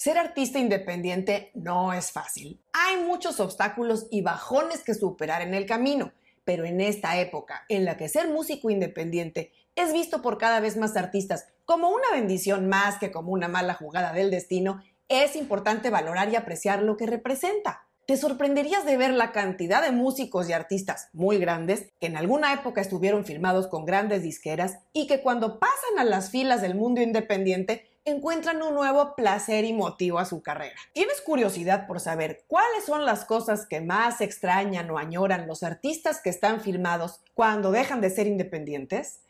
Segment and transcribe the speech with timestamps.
[0.00, 2.58] Ser artista independiente no es fácil.
[2.72, 7.84] Hay muchos obstáculos y bajones que superar en el camino, pero en esta época en
[7.84, 12.66] la que ser músico independiente es visto por cada vez más artistas como una bendición
[12.66, 17.04] más que como una mala jugada del destino, es importante valorar y apreciar lo que
[17.04, 17.86] representa.
[18.06, 22.54] Te sorprenderías de ver la cantidad de músicos y artistas muy grandes que en alguna
[22.54, 27.02] época estuvieron firmados con grandes disqueras y que cuando pasan a las filas del mundo
[27.02, 30.76] independiente encuentran un nuevo placer y motivo a su carrera.
[30.92, 36.20] ¿Tienes curiosidad por saber cuáles son las cosas que más extrañan o añoran los artistas
[36.20, 39.20] que están filmados cuando dejan de ser independientes?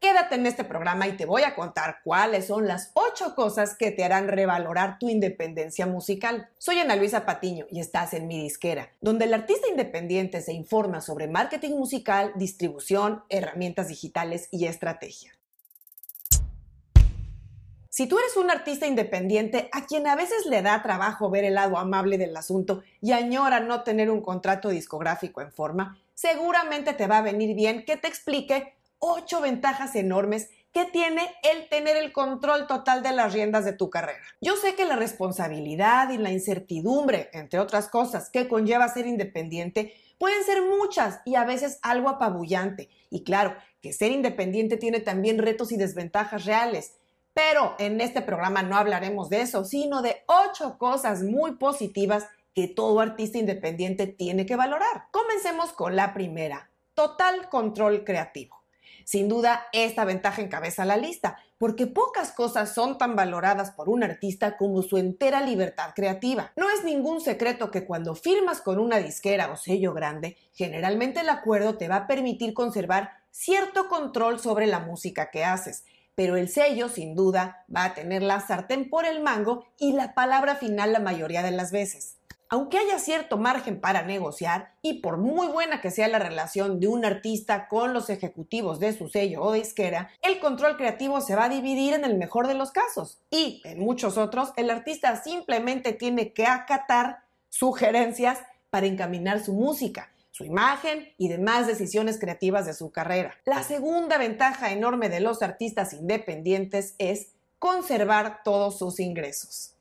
[0.00, 3.90] Quédate en este programa y te voy a contar cuáles son las ocho cosas que
[3.90, 6.50] te harán revalorar tu independencia musical.
[6.56, 11.00] Soy Ana Luisa Patiño y estás en mi disquera, donde el artista independiente se informa
[11.00, 15.37] sobre marketing musical, distribución, herramientas digitales y estrategia.
[17.98, 21.54] Si tú eres un artista independiente a quien a veces le da trabajo ver el
[21.54, 27.08] lado amable del asunto y añora no tener un contrato discográfico en forma, seguramente te
[27.08, 32.12] va a venir bien que te explique ocho ventajas enormes que tiene el tener el
[32.12, 34.22] control total de las riendas de tu carrera.
[34.40, 39.92] Yo sé que la responsabilidad y la incertidumbre, entre otras cosas, que conlleva ser independiente,
[40.18, 42.90] pueden ser muchas y a veces algo apabullante.
[43.10, 46.92] Y claro, que ser independiente tiene también retos y desventajas reales.
[47.38, 52.66] Pero en este programa no hablaremos de eso, sino de ocho cosas muy positivas que
[52.66, 55.04] todo artista independiente tiene que valorar.
[55.12, 58.60] Comencemos con la primera, total control creativo.
[59.04, 64.02] Sin duda, esta ventaja encabeza la lista, porque pocas cosas son tan valoradas por un
[64.02, 66.50] artista como su entera libertad creativa.
[66.56, 71.28] No es ningún secreto que cuando firmas con una disquera o sello grande, generalmente el
[71.28, 75.84] acuerdo te va a permitir conservar cierto control sobre la música que haces
[76.18, 80.14] pero el sello sin duda va a tener la sartén por el mango y la
[80.14, 82.16] palabra final la mayoría de las veces.
[82.48, 86.88] Aunque haya cierto margen para negociar, y por muy buena que sea la relación de
[86.88, 91.44] un artista con los ejecutivos de su sello o disquera, el control creativo se va
[91.44, 93.20] a dividir en el mejor de los casos.
[93.30, 97.18] Y en muchos otros, el artista simplemente tiene que acatar
[97.48, 98.40] sugerencias
[98.70, 103.34] para encaminar su música su imagen y demás decisiones creativas de su carrera.
[103.44, 109.74] La segunda ventaja enorme de los artistas independientes es conservar todos sus ingresos.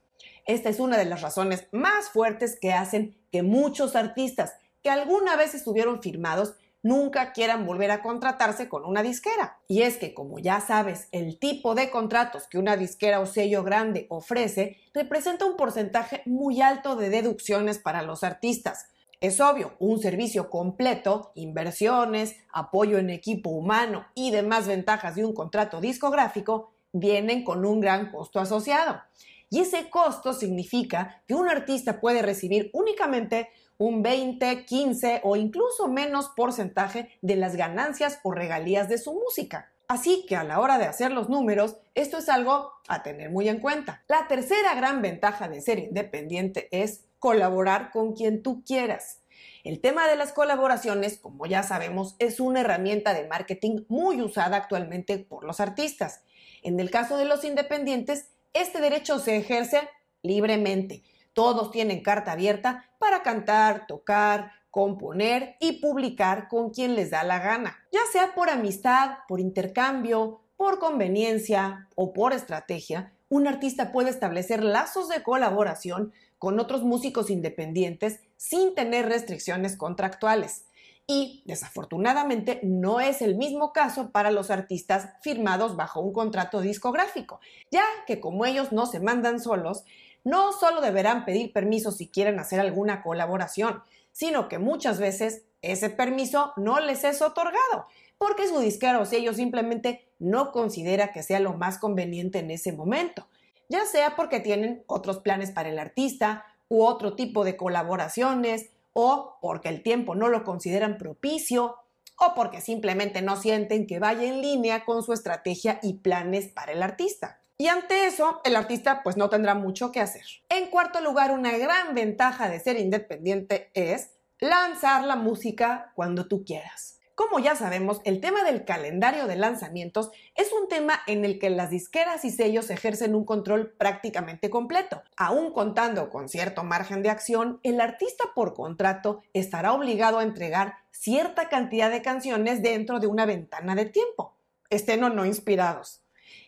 [0.48, 5.36] Esta es una de las razones más fuertes que hacen que muchos artistas que alguna
[5.36, 9.60] vez estuvieron firmados nunca quieran volver a contratarse con una disquera.
[9.68, 13.64] Y es que, como ya sabes, el tipo de contratos que una disquera o sello
[13.64, 18.88] grande ofrece representa un porcentaje muy alto de deducciones para los artistas,
[19.20, 25.34] es obvio, un servicio completo, inversiones, apoyo en equipo humano y demás ventajas de un
[25.34, 29.02] contrato discográfico vienen con un gran costo asociado.
[29.50, 35.88] Y ese costo significa que un artista puede recibir únicamente un 20, 15 o incluso
[35.88, 39.72] menos porcentaje de las ganancias o regalías de su música.
[39.88, 43.48] Así que a la hora de hacer los números, esto es algo a tener muy
[43.48, 44.04] en cuenta.
[44.08, 49.22] La tercera gran ventaja de ser independiente es colaborar con quien tú quieras.
[49.64, 54.58] El tema de las colaboraciones, como ya sabemos, es una herramienta de marketing muy usada
[54.58, 56.24] actualmente por los artistas.
[56.64, 59.90] En el caso de los independientes, este derecho se ejerce
[60.22, 61.04] libremente.
[61.34, 67.40] Todos tienen carta abierta para cantar, tocar, componer y publicar con quien les da la
[67.40, 73.14] gana, ya sea por amistad, por intercambio, por conveniencia o por estrategia.
[73.30, 80.66] Un artista puede establecer lazos de colaboración con otros músicos independientes sin tener restricciones contractuales.
[81.08, 87.40] Y desafortunadamente no es el mismo caso para los artistas firmados bajo un contrato discográfico,
[87.72, 89.86] ya que como ellos no se mandan solos,
[90.26, 93.82] no solo deberán pedir permiso si quieren hacer alguna colaboración,
[94.12, 97.88] sino que muchas veces ese permiso no les es otorgado,
[98.18, 102.74] porque su disquero o sello simplemente no considera que sea lo más conveniente en ese
[102.74, 103.28] momento
[103.70, 109.38] ya sea porque tienen otros planes para el artista u otro tipo de colaboraciones, o
[109.42, 111.76] porque el tiempo no lo consideran propicio,
[112.20, 116.72] o porque simplemente no sienten que vaya en línea con su estrategia y planes para
[116.72, 117.40] el artista.
[117.60, 120.26] Y ante eso, el artista pues no tendrá mucho que hacer.
[120.50, 126.44] En cuarto lugar, una gran ventaja de ser independiente es lanzar la música cuando tú
[126.44, 126.97] quieras.
[127.18, 131.50] Como ya sabemos, el tema del calendario de lanzamientos es un tema en el que
[131.50, 135.02] las disqueras y sellos ejercen un control prácticamente completo.
[135.18, 140.76] Aún contando con cierto margen de acción, el artista por contrato estará obligado a entregar
[140.92, 144.38] cierta cantidad de canciones dentro de una ventana de tiempo,
[144.70, 146.04] estén o no inspirados.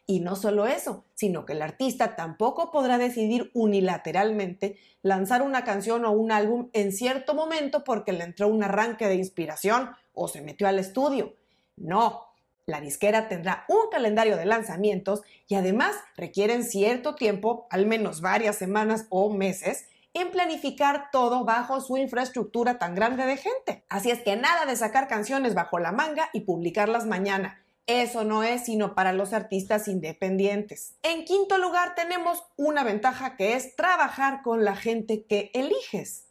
[0.06, 6.06] Y no solo eso, sino que el artista tampoco podrá decidir unilateralmente lanzar una canción
[6.06, 10.42] o un álbum en cierto momento porque le entró un arranque de inspiración o se
[10.42, 11.36] metió al estudio.
[11.78, 12.28] No,
[12.66, 18.58] la disquera tendrá un calendario de lanzamientos y además requieren cierto tiempo, al menos varias
[18.58, 23.84] semanas o meses, en planificar todo bajo su infraestructura tan grande de gente.
[23.90, 27.64] Así es que nada de sacar canciones bajo la manga y publicarlas mañana.
[27.88, 30.94] Eso no es sino para los artistas independientes.
[31.02, 36.29] En quinto lugar tenemos una ventaja que es trabajar con la gente que eliges.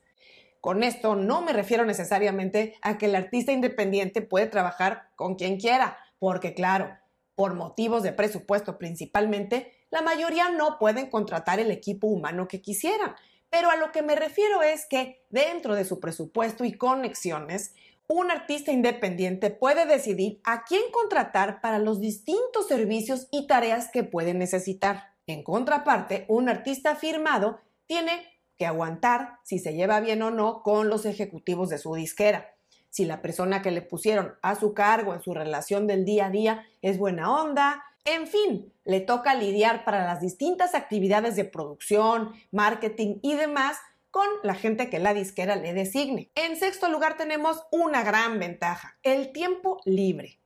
[0.68, 5.58] Con esto no me refiero necesariamente a que el artista independiente puede trabajar con quien
[5.58, 6.94] quiera, porque claro,
[7.34, 13.14] por motivos de presupuesto principalmente, la mayoría no pueden contratar el equipo humano que quisieran.
[13.48, 17.74] Pero a lo que me refiero es que dentro de su presupuesto y conexiones,
[18.06, 24.04] un artista independiente puede decidir a quién contratar para los distintos servicios y tareas que
[24.04, 25.14] puede necesitar.
[25.26, 30.88] En contraparte, un artista firmado tiene que aguantar si se lleva bien o no con
[30.88, 32.54] los ejecutivos de su disquera.
[32.90, 36.30] Si la persona que le pusieron a su cargo en su relación del día a
[36.30, 42.32] día es buena onda, en fin, le toca lidiar para las distintas actividades de producción,
[42.50, 43.76] marketing y demás
[44.10, 46.30] con la gente que la disquera le designe.
[46.34, 50.40] En sexto lugar tenemos una gran ventaja, el tiempo libre.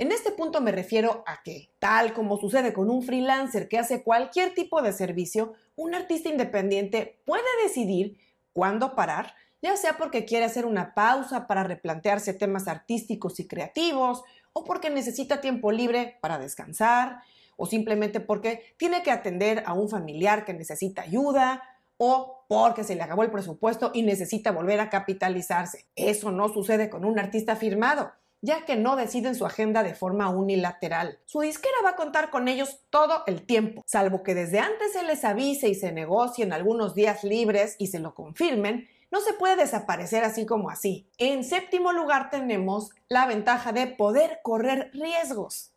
[0.00, 4.04] En este punto me refiero a que, tal como sucede con un freelancer que hace
[4.04, 8.16] cualquier tipo de servicio, un artista independiente puede decidir
[8.52, 14.22] cuándo parar, ya sea porque quiere hacer una pausa para replantearse temas artísticos y creativos,
[14.52, 17.22] o porque necesita tiempo libre para descansar,
[17.56, 21.60] o simplemente porque tiene que atender a un familiar que necesita ayuda,
[21.96, 25.86] o porque se le acabó el presupuesto y necesita volver a capitalizarse.
[25.96, 30.28] Eso no sucede con un artista firmado, ya que no deciden su agenda de forma
[30.30, 31.18] unilateral.
[31.26, 35.02] Su disquera va a contar con ellos todo el tiempo, salvo que desde antes se
[35.02, 39.56] les avise y se negocien algunos días libres y se lo confirmen, no se puede
[39.56, 41.08] desaparecer así como así.
[41.18, 45.72] En séptimo lugar tenemos la ventaja de poder correr riesgos.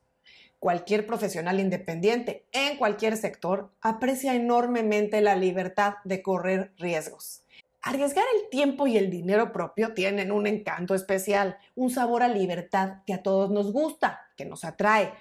[0.60, 7.44] Cualquier profesional independiente en cualquier sector aprecia enormemente la libertad de correr riesgos.
[7.84, 12.98] Arriesgar el tiempo y el dinero propio tienen un encanto especial, un sabor a libertad
[13.08, 15.14] que a todos nos gusta, que nos atrae.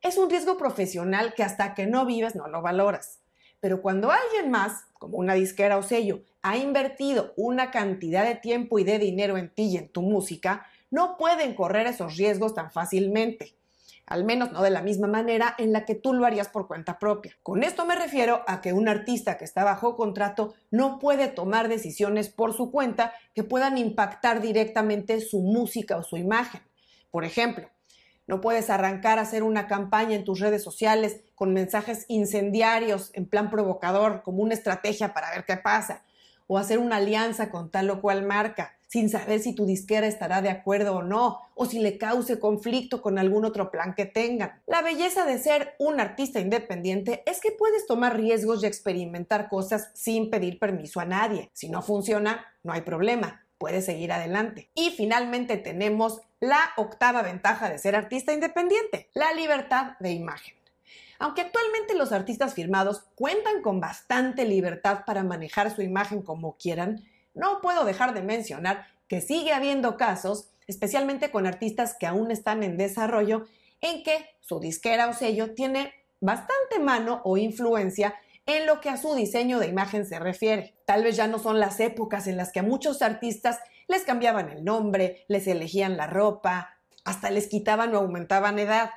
[0.00, 3.20] Es un riesgo profesional que hasta que no vives no lo valoras.
[3.60, 8.78] Pero cuando alguien más, como una disquera o sello, ha invertido una cantidad de tiempo
[8.78, 12.70] y de dinero en ti y en tu música, no pueden correr esos riesgos tan
[12.70, 13.57] fácilmente
[14.08, 16.98] al menos no de la misma manera en la que tú lo harías por cuenta
[16.98, 17.36] propia.
[17.42, 21.68] Con esto me refiero a que un artista que está bajo contrato no puede tomar
[21.68, 26.62] decisiones por su cuenta que puedan impactar directamente su música o su imagen.
[27.10, 27.68] Por ejemplo,
[28.26, 33.26] no puedes arrancar a hacer una campaña en tus redes sociales con mensajes incendiarios en
[33.26, 36.02] plan provocador como una estrategia para ver qué pasa,
[36.48, 40.42] o hacer una alianza con tal o cual marca sin saber si tu disquera estará
[40.42, 44.62] de acuerdo o no, o si le cause conflicto con algún otro plan que tengan.
[44.66, 49.90] La belleza de ser un artista independiente es que puedes tomar riesgos y experimentar cosas
[49.94, 51.50] sin pedir permiso a nadie.
[51.52, 54.70] Si no funciona, no hay problema, puedes seguir adelante.
[54.74, 60.57] Y finalmente tenemos la octava ventaja de ser artista independiente, la libertad de imagen.
[61.18, 67.04] Aunque actualmente los artistas firmados cuentan con bastante libertad para manejar su imagen como quieran,
[67.34, 72.62] no puedo dejar de mencionar que sigue habiendo casos, especialmente con artistas que aún están
[72.62, 73.46] en desarrollo,
[73.80, 78.14] en que su disquera o sello tiene bastante mano o influencia
[78.46, 80.74] en lo que a su diseño de imagen se refiere.
[80.84, 84.50] Tal vez ya no son las épocas en las que a muchos artistas les cambiaban
[84.50, 88.90] el nombre, les elegían la ropa, hasta les quitaban o aumentaban edad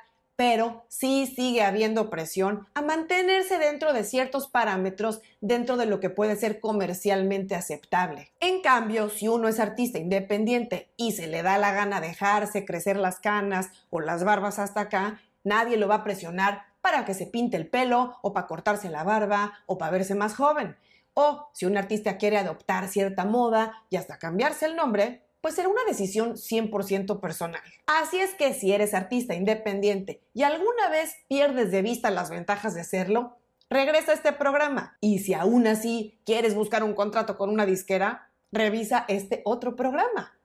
[0.44, 6.10] pero sí sigue habiendo presión a mantenerse dentro de ciertos parámetros dentro de lo que
[6.10, 8.32] puede ser comercialmente aceptable.
[8.40, 12.96] En cambio, si uno es artista independiente y se le da la gana dejarse crecer
[12.96, 17.26] las canas o las barbas hasta acá, nadie lo va a presionar para que se
[17.26, 20.76] pinte el pelo o para cortarse la barba o para verse más joven.
[21.14, 25.68] O si un artista quiere adoptar cierta moda y hasta cambiarse el nombre, pues será
[25.68, 27.60] una decisión 100% personal.
[27.86, 32.74] Así es que si eres artista independiente y alguna vez pierdes de vista las ventajas
[32.74, 33.36] de serlo,
[33.68, 34.96] regresa a este programa.
[35.00, 40.38] Y si aún así quieres buscar un contrato con una disquera, revisa este otro programa.